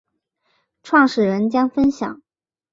[0.81, 2.23] 创办人将分享